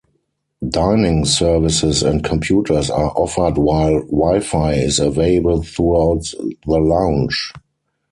Dining 0.67 1.25
services 1.25 2.01
and 2.01 2.23
computers 2.23 2.89
are 2.89 3.11
offered 3.15 3.59
while 3.59 3.99
Wi-Fi 4.05 4.73
is 4.73 4.97
available 4.97 5.61
throughout 5.61 6.23
the 6.65 6.79
lounge. 6.79 7.53